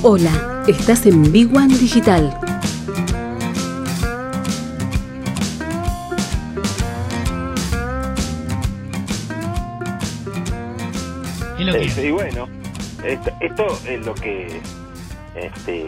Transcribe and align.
Hola, 0.00 0.62
estás 0.68 1.06
en 1.06 1.32
Big 1.32 1.52
One 1.52 1.76
Digital. 1.76 2.32
Es 11.58 11.66
lo 11.66 11.72
que 11.72 11.78
Eh, 11.80 12.06
y 12.06 12.10
bueno, 12.12 12.48
esto, 13.04 13.30
esto 13.40 13.66
es 13.88 14.06
lo 14.06 14.14
que 14.14 14.60
este, 15.34 15.84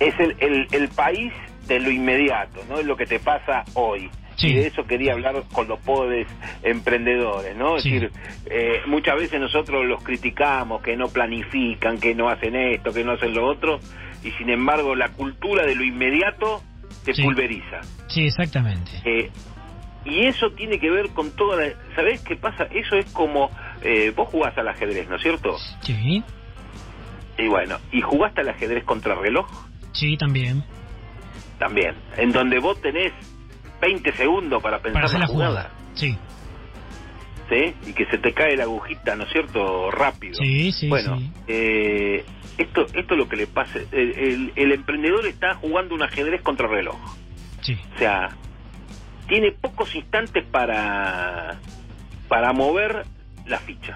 es 0.00 0.14
el, 0.20 0.34
el, 0.40 0.66
el 0.72 0.88
país 0.88 1.30
de 1.66 1.80
lo 1.80 1.90
inmediato, 1.90 2.62
¿no? 2.66 2.78
Es 2.78 2.86
lo 2.86 2.96
que 2.96 3.04
te 3.04 3.20
pasa 3.20 3.62
hoy. 3.74 4.10
Sí. 4.38 4.48
Y 4.48 4.54
de 4.54 4.66
eso 4.68 4.84
quería 4.86 5.12
hablar 5.14 5.42
con 5.52 5.66
los 5.68 5.78
pobres 5.80 6.26
emprendedores, 6.62 7.56
¿no? 7.56 7.76
Es 7.76 7.84
decir, 7.84 8.10
eh, 8.46 8.80
muchas 8.86 9.16
veces 9.16 9.40
nosotros 9.40 9.84
los 9.84 10.02
criticamos, 10.02 10.80
que 10.82 10.96
no 10.96 11.08
planifican, 11.08 11.98
que 11.98 12.14
no 12.14 12.28
hacen 12.28 12.54
esto, 12.54 12.92
que 12.92 13.02
no 13.04 13.12
hacen 13.12 13.34
lo 13.34 13.46
otro, 13.46 13.80
y 14.22 14.30
sin 14.32 14.48
embargo 14.50 14.94
la 14.94 15.08
cultura 15.10 15.66
de 15.66 15.74
lo 15.74 15.84
inmediato 15.84 16.62
te 17.04 17.14
Sí. 17.14 17.22
pulveriza. 17.22 17.80
Sí, 18.06 18.26
exactamente. 18.26 18.90
Eh, 19.04 19.30
y 20.04 20.26
eso 20.26 20.50
tiene 20.52 20.78
que 20.78 20.90
ver 20.90 21.08
con 21.10 21.32
toda 21.32 21.56
la... 21.56 21.72
¿Sabés 21.96 22.20
qué 22.22 22.36
pasa? 22.36 22.64
Eso 22.70 22.96
es 22.96 23.10
como... 23.12 23.50
eh, 23.82 24.12
vos 24.16 24.28
jugás 24.28 24.56
al 24.56 24.68
ajedrez, 24.68 25.08
¿no 25.08 25.16
es 25.16 25.22
cierto? 25.22 25.56
Sí, 25.82 26.22
Y 27.38 27.48
bueno, 27.48 27.78
¿y 27.92 28.00
jugaste 28.00 28.40
al 28.42 28.48
ajedrez 28.50 28.84
contra 28.84 29.14
reloj? 29.16 29.46
sí, 29.92 30.16
también. 30.16 30.62
También. 31.58 31.94
En 32.16 32.30
donde 32.30 32.58
vos 32.60 32.80
tenés 32.80 33.12
20 33.80 34.12
segundos 34.16 34.62
para 34.62 34.78
pensar 34.80 35.02
Para 35.04 35.18
la 35.18 35.26
jugada. 35.26 35.50
jugada. 35.50 35.70
Sí, 35.94 36.16
¿Sí? 37.48 37.74
Y 37.86 37.92
que 37.94 38.04
se 38.06 38.18
te 38.18 38.34
cae 38.34 38.56
la 38.56 38.64
agujita, 38.64 39.16
¿no 39.16 39.24
es 39.24 39.30
cierto? 39.30 39.90
Rápido. 39.90 40.34
sí, 40.34 40.70
sí. 40.72 40.88
bueno, 40.88 41.16
sí. 41.18 41.32
eh, 41.46 42.24
esto, 42.58 42.82
esto 42.92 43.14
es 43.14 43.18
lo 43.18 43.26
que 43.28 43.36
le 43.36 43.46
pasa. 43.46 43.78
El, 43.90 44.12
el- 44.18 44.52
el 44.54 44.72
emprendedor 44.72 45.26
está 45.26 45.54
jugando 45.54 45.94
un 45.94 46.02
ajedrez 46.02 46.42
contra 46.42 46.66
reloj. 46.68 46.98
Sí, 47.62 47.78
O 47.94 47.98
sea, 47.98 48.30
tiene 49.28 49.52
pocos 49.52 49.94
instantes 49.94 50.44
para, 50.44 51.58
para 52.28 52.52
mover 52.52 53.04
la 53.46 53.58
ficha. 53.60 53.94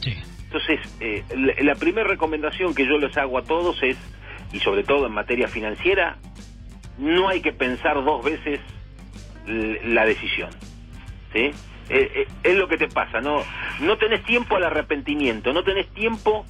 sí. 0.00 0.14
Entonces, 0.44 0.80
eh, 1.00 1.22
la, 1.36 1.52
la 1.64 1.74
primera 1.74 2.08
recomendación 2.08 2.74
que 2.74 2.86
yo 2.86 2.96
les 2.98 3.14
hago 3.18 3.36
a 3.36 3.42
todos 3.42 3.76
es, 3.82 3.96
y 4.52 4.60
sobre 4.60 4.84
todo 4.84 5.06
en 5.06 5.12
materia 5.12 5.48
financiera, 5.48 6.16
no 6.98 7.28
hay 7.28 7.42
que 7.42 7.52
pensar 7.52 8.02
dos 8.04 8.24
veces 8.24 8.60
la 9.46 10.04
decisión. 10.04 10.50
¿Sí? 11.32 11.50
Eh, 11.88 12.10
eh, 12.14 12.26
es 12.42 12.56
lo 12.56 12.66
que 12.68 12.76
te 12.76 12.88
pasa, 12.88 13.20
no, 13.20 13.42
no 13.80 13.96
tenés 13.96 14.24
tiempo 14.24 14.56
al 14.56 14.64
arrepentimiento, 14.64 15.52
no 15.52 15.62
tenés 15.62 15.86
tiempo 15.94 16.44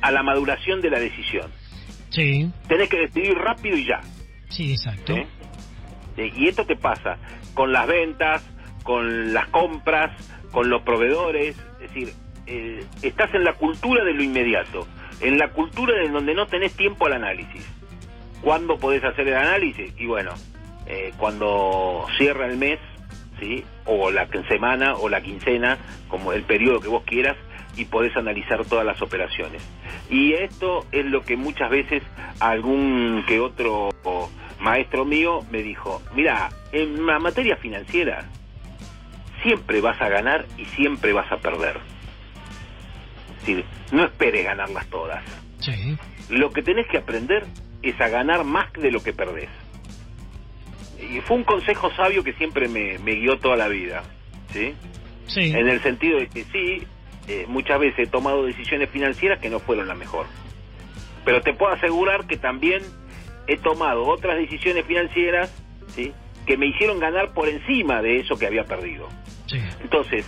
a 0.00 0.10
la 0.10 0.22
maduración 0.22 0.80
de 0.80 0.90
la 0.90 0.98
decisión. 0.98 1.50
Sí, 2.10 2.50
Tenés 2.68 2.88
que 2.90 2.98
decidir 2.98 3.38
rápido 3.38 3.76
y 3.76 3.86
ya. 3.86 4.00
sí, 4.48 4.72
exacto. 4.72 5.14
¿sí? 5.14 5.22
Y 6.36 6.48
esto 6.48 6.66
te 6.66 6.76
pasa 6.76 7.16
con 7.54 7.72
las 7.72 7.86
ventas, 7.86 8.42
con 8.82 9.32
las 9.32 9.46
compras, 9.48 10.10
con 10.50 10.68
los 10.68 10.82
proveedores, 10.82 11.56
es 11.80 11.80
decir, 11.80 12.12
eh, 12.46 12.84
estás 13.02 13.32
en 13.34 13.44
la 13.44 13.54
cultura 13.54 14.04
de 14.04 14.12
lo 14.12 14.22
inmediato, 14.22 14.86
en 15.20 15.38
la 15.38 15.48
cultura 15.52 15.94
de 15.98 16.08
donde 16.08 16.34
no 16.34 16.46
tenés 16.46 16.74
tiempo 16.74 17.06
al 17.06 17.14
análisis. 17.14 17.64
¿Cuándo 18.42 18.76
podés 18.78 19.04
hacer 19.04 19.28
el 19.28 19.36
análisis? 19.36 19.94
Y 19.98 20.06
bueno, 20.06 20.32
eh, 20.92 21.14
cuando 21.16 22.04
cierra 22.18 22.46
el 22.46 22.58
mes, 22.58 22.78
¿sí? 23.40 23.64
o 23.86 24.10
la 24.10 24.28
semana 24.46 24.94
o 24.96 25.08
la 25.08 25.22
quincena, 25.22 25.78
como 26.08 26.34
el 26.34 26.42
periodo 26.42 26.80
que 26.80 26.88
vos 26.88 27.02
quieras, 27.04 27.34
y 27.78 27.86
podés 27.86 28.14
analizar 28.14 28.62
todas 28.66 28.84
las 28.84 29.00
operaciones. 29.00 29.66
Y 30.10 30.34
esto 30.34 30.84
es 30.92 31.06
lo 31.06 31.22
que 31.22 31.38
muchas 31.38 31.70
veces 31.70 32.02
algún 32.40 33.24
que 33.26 33.40
otro 33.40 33.88
maestro 34.60 35.06
mío 35.06 35.40
me 35.50 35.62
dijo, 35.62 36.02
mira, 36.14 36.50
en 36.72 37.06
la 37.06 37.18
materia 37.18 37.56
financiera 37.56 38.26
siempre 39.42 39.80
vas 39.80 39.98
a 39.98 40.10
ganar 40.10 40.44
y 40.58 40.66
siempre 40.66 41.14
vas 41.14 41.32
a 41.32 41.38
perder. 41.38 41.78
Es 43.30 43.46
decir, 43.46 43.64
no 43.92 44.04
esperes 44.04 44.44
ganarlas 44.44 44.86
todas. 44.88 45.24
Sí, 45.58 45.96
Lo 46.28 46.50
que 46.50 46.62
tenés 46.62 46.86
que 46.88 46.98
aprender 46.98 47.46
es 47.82 47.98
a 47.98 48.08
ganar 48.08 48.44
más 48.44 48.70
de 48.74 48.90
lo 48.90 49.02
que 49.02 49.14
perdés. 49.14 49.48
Y 51.10 51.20
fue 51.20 51.36
un 51.36 51.44
consejo 51.44 51.90
sabio 51.94 52.22
que 52.22 52.32
siempre 52.34 52.68
me, 52.68 52.98
me 52.98 53.14
guió 53.14 53.38
toda 53.38 53.56
la 53.56 53.68
vida. 53.68 54.02
¿sí? 54.52 54.74
sí. 55.26 55.52
En 55.54 55.68
el 55.68 55.82
sentido 55.82 56.18
de 56.18 56.28
que 56.28 56.44
sí, 56.44 56.86
eh, 57.28 57.44
muchas 57.48 57.80
veces 57.80 58.06
he 58.06 58.10
tomado 58.10 58.44
decisiones 58.44 58.90
financieras 58.90 59.38
que 59.40 59.50
no 59.50 59.58
fueron 59.58 59.88
la 59.88 59.94
mejor. 59.94 60.26
Pero 61.24 61.40
te 61.40 61.54
puedo 61.54 61.72
asegurar 61.72 62.26
que 62.26 62.36
también 62.36 62.82
he 63.46 63.56
tomado 63.56 64.04
otras 64.06 64.38
decisiones 64.38 64.84
financieras 64.86 65.52
¿sí? 65.88 66.12
que 66.46 66.56
me 66.56 66.66
hicieron 66.66 66.98
ganar 66.98 67.32
por 67.32 67.48
encima 67.48 68.02
de 68.02 68.20
eso 68.20 68.36
que 68.36 68.46
había 68.46 68.64
perdido. 68.64 69.08
sí. 69.46 69.58
Entonces, 69.80 70.26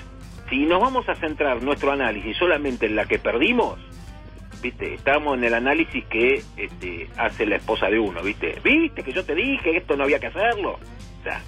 si 0.51 0.67
nos 0.67 0.81
vamos 0.81 1.09
a 1.09 1.15
centrar 1.17 1.63
nuestro 1.63 1.91
análisis 1.93 2.37
solamente 2.37 2.87
en 2.87 2.97
la 2.97 3.07
que 3.07 3.19
perdimos, 3.19 3.79
viste, 4.65 4.95
estamos 4.95 5.37
en 5.37 5.45
el 5.45 5.53
análisis 5.53 6.05
que 6.07 6.43
este, 6.57 7.11
hace 7.19 7.45
la 7.45 7.57
esposa 7.57 7.89
de 7.91 7.99
uno, 7.99 8.23
viste, 8.23 8.59
viste 8.65 9.03
que 9.03 9.13
yo 9.13 9.23
te 9.23 9.35
dije 9.35 9.73
que 9.73 9.77
esto 9.77 9.95
no 9.95 10.05
había 10.05 10.19
que 10.19 10.29
hacerlo. 10.29 10.79
O 11.21 11.23
sea, 11.23 11.43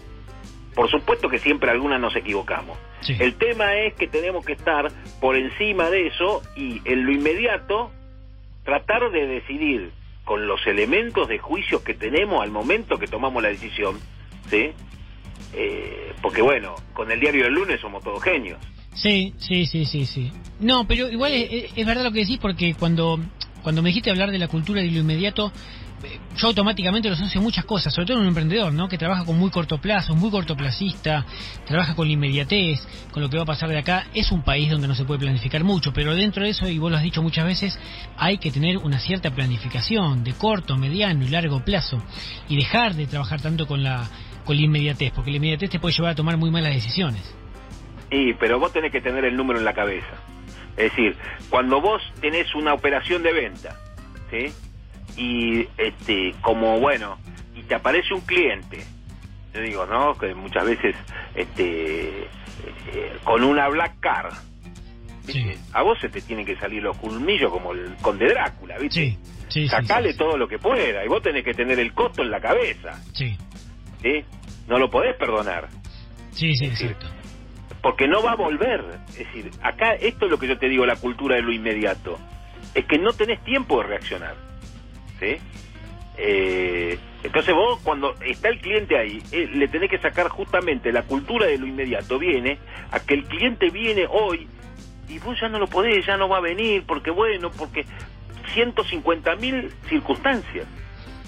por 0.75 0.91
supuesto 0.91 1.31
que 1.31 1.39
siempre 1.39 1.71
alguna 1.71 1.99
nos 1.99 2.15
equivocamos. 2.15 2.79
Sí. 3.01 3.17
El 3.19 3.37
tema 3.37 3.75
es 3.75 3.95
que 3.95 4.07
tenemos 4.07 4.45
que 4.45 4.53
estar 4.53 4.89
por 5.19 5.35
encima 5.35 5.89
de 5.89 6.09
eso 6.09 6.43
y 6.57 6.83
en 6.85 7.07
lo 7.07 7.13
inmediato 7.13 7.91
tratar 8.65 9.11
de 9.11 9.27
decidir 9.27 9.93
con 10.27 10.47
los 10.47 10.67
elementos 10.67 11.27
de 11.27 11.39
juicio 11.39 11.83
que 11.83 11.95
tenemos 11.95 12.43
al 12.43 12.51
momento 12.51 12.99
que 12.99 13.07
tomamos 13.07 13.43
la 13.43 13.49
decisión, 13.49 13.99
¿sí? 14.51 14.73
Eh, 15.55 16.13
porque 16.21 16.43
bueno, 16.43 16.75
con 16.93 17.11
el 17.11 17.19
diario 17.19 17.45
del 17.45 17.55
lunes 17.55 17.81
somos 17.81 18.05
todos 18.05 18.23
genios. 18.23 18.59
Sí, 18.97 19.35
sí, 19.39 19.67
sí, 19.67 19.85
sí, 19.85 20.07
sí. 20.07 20.33
No, 20.61 20.87
pero 20.89 21.11
igual 21.11 21.33
es, 21.33 21.71
es- 21.77 21.87
verdad 21.87 22.03
lo 22.05 22.13
que 22.13 22.21
decís 22.21 22.39
porque 22.41 22.75
cuando, 22.75 23.21
cuando 23.63 23.83
me 23.83 23.91
dijiste 23.91 24.11
hablar 24.11 24.31
de 24.31 24.39
la 24.39 24.49
cultura 24.49 24.81
de 24.81 24.91
lo 24.91 25.01
inmediato, 25.01 25.53
eh, 26.03 26.19
yo 26.37 26.49
automáticamente 26.49 27.09
lo 27.09 27.15
asocio 27.15 27.43
muchas 27.43 27.67
cosas, 27.67 27.93
sobre 27.93 28.07
todo 28.07 28.17
en 28.17 28.23
un 28.23 28.29
emprendedor, 28.29 28.73
¿no? 28.73 28.89
Que 28.89 28.97
trabaja 28.97 29.25
con 29.27 29.39
muy 29.39 29.51
corto 29.51 29.79
plazo, 29.79 30.15
muy 30.15 30.31
cortoplacista, 30.31 31.27
trabaja 31.67 31.95
con 31.95 32.07
la 32.07 32.15
inmediatez, 32.15 32.81
con 33.13 33.23
lo 33.23 33.29
que 33.29 33.37
va 33.37 33.43
a 33.43 33.47
pasar 33.47 33.69
de 33.69 33.77
acá. 33.79 34.07
Es 34.15 34.33
un 34.33 34.43
país 34.43 34.71
donde 34.71 34.89
no 34.89 34.95
se 34.95 35.05
puede 35.05 35.21
planificar 35.21 35.63
mucho, 35.63 35.93
pero 35.93 36.15
dentro 36.15 36.43
de 36.45 36.51
eso, 36.51 36.67
y 36.69 36.79
vos 36.79 36.91
lo 36.91 36.97
has 36.97 37.03
dicho 37.03 37.23
muchas 37.23 37.45
veces, 37.45 37.79
hay 38.17 38.39
que 38.39 38.51
tener 38.51 38.79
una 38.79 38.99
cierta 38.99 39.31
planificación 39.31 40.25
de 40.25 40.33
corto, 40.33 40.77
mediano 40.79 41.23
y 41.25 41.29
largo 41.29 41.63
plazo 41.63 42.03
y 42.49 42.57
dejar 42.57 42.95
de 42.95 43.07
trabajar 43.07 43.43
tanto 43.43 43.67
con 43.67 43.83
la, 43.83 44.09
con 44.47 44.57
la 44.57 44.63
inmediatez, 44.63 45.13
porque 45.13 45.31
la 45.31 45.37
inmediatez 45.37 45.69
te 45.69 45.79
puede 45.81 45.95
llevar 45.95 46.13
a 46.13 46.15
tomar 46.15 46.39
muy 46.39 46.51
malas 46.51 46.73
decisiones. 46.73 47.23
Y, 48.11 48.35
pero 48.35 48.59
vos 48.59 48.73
tenés 48.73 48.93
que 48.93 49.01
tener 49.01 49.25
el 49.25 49.37
número 49.37 49.59
en 49.59 49.65
la 49.65 49.75
cabeza. 49.75 50.15
Es 50.77 50.91
decir, 50.91 51.17
cuando 51.51 51.81
vos 51.81 52.03
tenés 52.21 52.55
una 52.55 52.75
operación 52.75 53.23
de 53.23 53.33
venta, 53.33 53.77
¿sí? 54.31 54.53
Y, 55.17 55.67
este, 55.79 56.35
como, 56.43 56.79
bueno, 56.79 57.19
y 57.55 57.63
te 57.63 57.75
aparece 57.75 58.13
un 58.15 58.21
cliente, 58.21 58.85
yo 59.55 59.61
digo, 59.63 59.87
¿no? 59.87 60.17
Que 60.19 60.35
muchas 60.35 60.67
veces, 60.67 60.95
este, 61.35 62.25
eh, 62.25 63.13
con 63.25 63.43
una 63.43 63.69
Black 63.69 63.99
Car. 64.01 64.31
Sí. 65.27 65.53
A 65.73 65.83
vos 65.83 65.99
se 66.01 66.09
te 66.09 66.21
tienen 66.21 66.47
que 66.47 66.55
salir 66.57 66.83
los 66.83 66.97
culmillos 66.99 67.51
como 67.51 67.73
el 67.73 67.97
conde 68.03 68.27
Drácula, 68.29 68.79
¿viste? 68.79 69.01
Sí, 69.01 69.19
sí. 69.49 69.69
Sacale 69.69 70.15
todo 70.15 70.37
lo 70.37 70.47
que 70.47 70.59
pueda 70.59 71.05
y 71.05 71.09
vos 71.09 71.21
tenés 71.23 71.43
que 71.43 71.53
tener 71.55 71.81
el 71.81 71.93
costo 71.95 72.23
en 72.23 72.31
la 72.31 72.41
cabeza, 72.41 73.03
Sí, 73.13 73.37
¿sí? 74.03 74.25
No 74.69 74.79
lo 74.79 74.89
podés 74.91 75.17
perdonar. 75.17 75.69
sí, 76.33 76.55
sí, 76.55 76.67
Es 76.67 76.71
decir, 76.73 76.91
exacto. 76.93 77.16
Porque 77.87 78.09
no 78.09 78.21
va 78.21 78.33
a 78.33 78.35
volver. 78.35 78.83
Es 79.11 79.19
decir, 79.19 79.49
acá 79.63 79.95
esto 79.95 80.25
es 80.25 80.31
lo 80.33 80.41
que 80.41 80.49
yo 80.49 80.59
te 80.59 80.69
digo, 80.69 80.85
la 80.85 80.97
cultura 80.97 81.37
de 81.37 81.43
lo 81.43 81.53
inmediato. 81.53 82.19
Es 82.75 82.85
que 82.85 82.99
no 82.99 83.13
tenés 83.13 83.39
tiempo 83.45 83.81
de 83.81 83.87
reaccionar. 83.87 84.35
¿Sí? 85.21 85.37
Eh, 86.17 86.99
entonces 87.23 87.55
vos, 87.55 87.79
cuando 87.85 88.17
está 88.23 88.49
el 88.49 88.59
cliente 88.59 88.99
ahí, 88.99 89.23
eh, 89.31 89.49
le 89.55 89.69
tenés 89.69 89.89
que 89.89 89.99
sacar 89.99 90.27
justamente 90.31 90.91
la 90.91 91.05
cultura 91.05 91.47
de 91.47 91.59
lo 91.59 91.67
inmediato. 91.69 92.19
Viene 92.19 92.59
a 92.91 92.99
que 92.99 93.15
el 93.15 93.23
cliente 93.23 93.71
viene 93.71 94.05
hoy 94.11 94.49
y 95.09 95.21
vos 95.21 95.39
ya 95.41 95.49
no 95.49 95.61
lo 95.61 95.69
podés, 95.69 96.05
ya 96.05 96.17
no 96.17 96.29
va 96.29 96.39
a 96.39 96.41
venir, 96.41 96.83
porque 96.89 97.13
bueno, 97.13 97.53
porque 97.53 97.87
150 98.53 99.37
mil 99.37 99.73
circunstancias. 99.89 100.67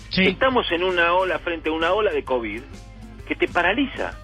Sí, 0.08 0.24
Estamos 0.24 0.72
en 0.72 0.82
una 0.82 1.12
ola, 1.12 1.38
frente 1.38 1.68
a 1.68 1.72
una 1.72 1.92
ola 1.92 2.10
de 2.10 2.24
COVID, 2.24 2.62
que 3.28 3.36
te 3.36 3.46
paraliza. 3.46 4.18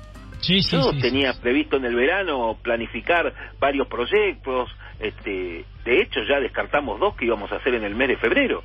Sí, 0.46 0.62
sí. 0.62 0.76
Yo 0.76 0.92
sí, 0.92 1.00
tenía 1.00 1.32
previsto 1.34 1.76
en 1.76 1.84
el 1.84 1.94
verano 1.94 2.58
planificar 2.62 3.32
varios 3.58 3.86
proyectos. 3.88 4.70
Este, 4.98 5.64
de 5.84 6.00
hecho, 6.00 6.20
ya 6.28 6.40
descartamos 6.40 7.00
dos 7.00 7.16
que 7.16 7.24
íbamos 7.26 7.50
a 7.52 7.56
hacer 7.56 7.74
en 7.74 7.84
el 7.84 7.94
mes 7.94 8.08
de 8.08 8.16
febrero. 8.16 8.62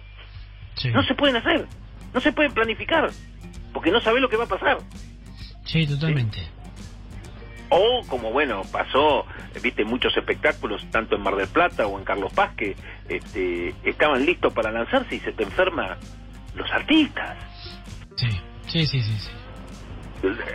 No 0.93 1.03
se 1.03 1.13
pueden 1.15 1.35
hacer, 1.35 1.65
no 2.13 2.21
se 2.21 2.31
pueden 2.31 2.53
planificar, 2.53 3.09
porque 3.73 3.91
no 3.91 3.99
sabés 3.99 4.21
lo 4.21 4.29
que 4.29 4.37
va 4.37 4.45
a 4.45 4.47
pasar. 4.47 4.77
Sí, 5.65 5.85
totalmente. 5.85 6.39
O 7.69 8.03
como 8.07 8.31
bueno, 8.31 8.63
pasó, 8.71 9.25
viste, 9.61 9.83
muchos 9.83 10.15
espectáculos, 10.17 10.85
tanto 10.89 11.15
en 11.15 11.21
Mar 11.21 11.35
del 11.35 11.47
Plata 11.47 11.85
o 11.85 11.99
en 11.99 12.05
Carlos 12.05 12.33
Paz, 12.33 12.55
que 12.55 12.75
este, 13.09 13.75
estaban 13.83 14.25
listos 14.25 14.53
para 14.53 14.71
lanzarse 14.71 15.15
y 15.15 15.19
se 15.19 15.33
te 15.33 15.43
enferma 15.43 15.97
los 16.55 16.71
artistas. 16.71 17.37
Sí, 18.15 18.29
sí, 18.67 18.85
sí. 18.87 19.01
sí. 19.01 19.29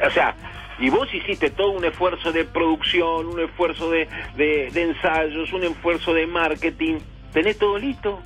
O 0.07 0.11
sea, 0.11 0.35
y 0.79 0.91
vos 0.91 1.13
hiciste 1.13 1.51
todo 1.51 1.71
un 1.71 1.85
esfuerzo 1.85 2.33
de 2.33 2.45
producción, 2.45 3.27
un 3.27 3.41
esfuerzo 3.41 3.91
de, 3.91 4.09
de, 4.37 4.71
de 4.73 4.83
ensayos, 4.83 5.53
un 5.53 5.65
esfuerzo 5.65 6.13
de 6.13 6.27
marketing, 6.27 6.99
tenés 7.33 7.59
todo 7.59 7.79
listo 7.79 8.21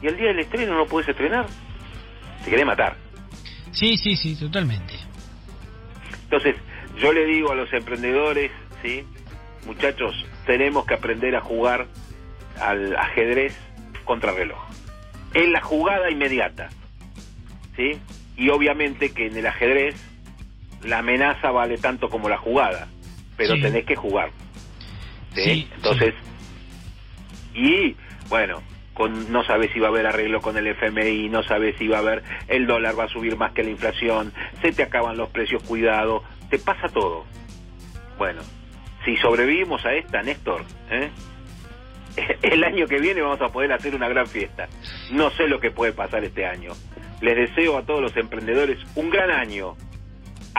y 0.00 0.06
el 0.06 0.16
día 0.16 0.28
del 0.28 0.40
estreno 0.40 0.76
no 0.76 0.86
puedes 0.86 1.08
estrenar. 1.08 1.46
Te 2.44 2.50
querés 2.50 2.66
matar. 2.66 2.96
Sí, 3.72 3.96
sí, 3.96 4.16
sí, 4.16 4.36
totalmente. 4.38 4.94
Entonces, 6.24 6.56
yo 6.98 7.12
le 7.12 7.24
digo 7.26 7.52
a 7.52 7.54
los 7.54 7.72
emprendedores, 7.72 8.50
¿sí? 8.82 9.04
Muchachos, 9.66 10.14
tenemos 10.46 10.86
que 10.86 10.94
aprender 10.94 11.34
a 11.36 11.40
jugar 11.40 11.86
al 12.60 12.96
ajedrez 12.96 13.56
contra 14.04 14.32
reloj. 14.32 14.58
Es 15.34 15.48
la 15.48 15.60
jugada 15.60 16.10
inmediata, 16.10 16.70
¿sí? 17.76 17.98
Y 18.36 18.50
obviamente 18.50 19.12
que 19.12 19.26
en 19.26 19.36
el 19.36 19.46
ajedrez 19.46 19.94
la 20.84 20.98
amenaza 20.98 21.50
vale 21.50 21.78
tanto 21.78 22.08
como 22.08 22.28
la 22.28 22.38
jugada, 22.38 22.88
pero 23.36 23.54
Sí. 23.54 23.62
tenés 23.62 23.84
que 23.84 23.96
jugar. 23.96 24.30
¿sí? 25.34 25.42
Sí, 25.44 25.68
Entonces, 25.76 26.14
y 27.54 27.96
bueno, 28.28 28.62
con, 28.94 29.30
no 29.32 29.44
sabes 29.44 29.70
si 29.72 29.78
va 29.80 29.86
a 29.88 29.90
haber 29.90 30.06
arreglo 30.06 30.40
con 30.40 30.56
el 30.56 30.66
FMI, 30.66 31.28
no 31.28 31.42
sabes 31.42 31.76
si 31.78 31.88
va 31.88 31.98
a 31.98 32.00
haber, 32.00 32.22
el 32.48 32.66
dólar 32.66 32.98
va 32.98 33.04
a 33.04 33.08
subir 33.08 33.36
más 33.36 33.52
que 33.52 33.62
la 33.62 33.70
inflación, 33.70 34.32
se 34.62 34.72
te 34.72 34.82
acaban 34.82 35.16
los 35.16 35.28
precios, 35.30 35.62
cuidado, 35.62 36.22
te 36.50 36.58
pasa 36.58 36.88
todo. 36.88 37.24
Bueno, 38.18 38.42
si 39.04 39.16
sobrevivimos 39.18 39.84
a 39.86 39.92
esta, 39.94 40.22
Néstor, 40.22 40.64
¿eh? 40.90 41.10
el 42.42 42.64
año 42.64 42.86
que 42.88 42.98
viene 42.98 43.22
vamos 43.22 43.40
a 43.40 43.48
poder 43.50 43.72
hacer 43.72 43.94
una 43.94 44.08
gran 44.08 44.26
fiesta. 44.26 44.68
No 45.12 45.30
sé 45.30 45.46
lo 45.46 45.60
que 45.60 45.70
puede 45.70 45.92
pasar 45.92 46.24
este 46.24 46.44
año. 46.46 46.72
Les 47.20 47.36
deseo 47.36 47.78
a 47.78 47.82
todos 47.82 48.00
los 48.00 48.16
emprendedores 48.16 48.78
un 48.96 49.10
gran 49.10 49.30
año, 49.30 49.76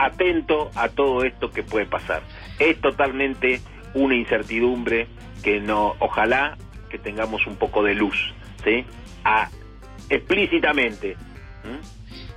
atento 0.04 0.70
a 0.74 0.88
todo 0.88 1.24
esto 1.24 1.50
que 1.50 1.62
puede 1.62 1.86
pasar. 1.86 2.22
Es 2.58 2.80
totalmente 2.80 3.60
una 3.94 4.14
incertidumbre 4.14 5.08
que 5.42 5.60
no, 5.60 5.94
ojalá 5.98 6.56
que 6.90 6.98
tengamos 6.98 7.46
un 7.46 7.56
poco 7.56 7.82
de 7.82 7.94
luz, 7.94 8.16
¿sí? 8.64 8.84
A, 9.24 9.48
explícitamente. 10.08 11.16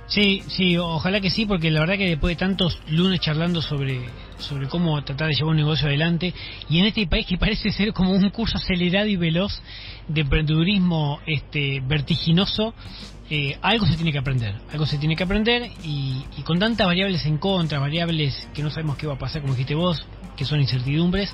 Sí, 0.06 0.42
sí, 0.48 0.76
ojalá 0.76 1.20
que 1.20 1.30
sí, 1.30 1.46
porque 1.46 1.70
la 1.70 1.80
verdad 1.80 1.96
que 1.96 2.08
después 2.08 2.36
de 2.36 2.38
tantos 2.38 2.78
lunes 2.88 3.20
charlando 3.20 3.62
sobre, 3.62 4.00
sobre 4.38 4.68
cómo 4.68 5.02
tratar 5.02 5.28
de 5.28 5.34
llevar 5.34 5.52
un 5.52 5.56
negocio 5.56 5.88
adelante, 5.88 6.34
y 6.68 6.78
en 6.78 6.86
este 6.86 7.06
país 7.06 7.26
que 7.26 7.38
parece 7.38 7.70
ser 7.70 7.92
como 7.92 8.12
un 8.12 8.28
curso 8.30 8.58
acelerado 8.58 9.08
y 9.08 9.16
veloz 9.16 9.62
de 10.06 10.20
emprendedurismo 10.20 11.20
este, 11.26 11.80
vertiginoso, 11.80 12.74
eh, 13.30 13.56
algo 13.62 13.86
se 13.86 13.96
tiene 13.96 14.12
que 14.12 14.18
aprender, 14.18 14.54
algo 14.72 14.86
se 14.86 14.98
tiene 14.98 15.16
que 15.16 15.22
aprender, 15.24 15.70
y, 15.82 16.24
y 16.36 16.42
con 16.42 16.58
tantas 16.58 16.86
variables 16.86 17.24
en 17.26 17.38
contra, 17.38 17.78
variables 17.78 18.48
que 18.54 18.62
no 18.62 18.70
sabemos 18.70 18.96
qué 18.96 19.06
va 19.06 19.14
a 19.14 19.18
pasar, 19.18 19.40
como 19.42 19.54
dijiste 19.54 19.74
vos, 19.74 20.06
que 20.36 20.44
son 20.44 20.60
incertidumbres, 20.60 21.32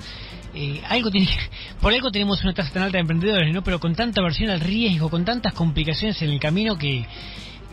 eh, 0.54 0.80
algo 0.88 1.10
tiene 1.10 1.26
que- 1.26 1.34
por 1.80 1.92
algo 1.92 2.10
tenemos 2.10 2.42
una 2.44 2.52
tasa 2.54 2.72
tan 2.72 2.82
alta 2.84 2.98
de 2.98 3.02
emprendedores, 3.02 3.52
¿no? 3.54 3.62
Pero 3.62 3.80
con 3.80 3.94
tanta 3.94 4.20
aversión 4.20 4.50
al 4.50 4.60
riesgo, 4.60 5.08
con 5.10 5.24
tantas 5.24 5.52
complicaciones 5.54 6.20
en 6.22 6.30
el 6.30 6.38
camino 6.40 6.76
que, 6.78 7.04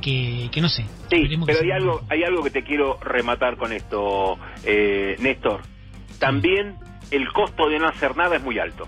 que, 0.02 0.50
que 0.52 0.62
no 0.62 0.70
sé. 0.70 0.84
Sí, 1.12 1.24
pero 1.46 1.60
hay 1.64 1.72
algo, 1.72 2.02
hay 2.10 2.24
algo 2.24 2.44
que 2.44 2.50
te 2.52 2.64
quiero 2.64 2.98
rematar 3.02 3.58
con 3.58 3.72
esto, 3.74 4.38
eh, 4.64 5.16
Néstor. 5.20 5.62
También 6.20 6.76
el 7.12 7.28
costo 7.32 7.70
de 7.70 7.80
no 7.80 7.88
hacer 7.88 8.16
nada 8.18 8.36
es 8.38 8.44
muy 8.44 8.58
alto. 8.60 8.86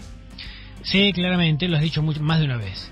Sí, 0.82 1.12
claramente, 1.14 1.68
lo 1.68 1.76
has 1.76 1.84
dicho 1.84 2.02
mucho, 2.02 2.22
más 2.22 2.40
de 2.40 2.46
una 2.46 2.58
vez. 2.58 2.92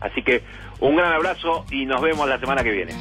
Así 0.00 0.22
que 0.22 0.42
un 0.80 0.96
gran 0.96 1.12
abrazo 1.12 1.64
y 1.70 1.86
nos 1.86 2.00
vemos 2.00 2.28
la 2.28 2.38
semana 2.38 2.62
que 2.62 2.70
viene. 2.70 2.94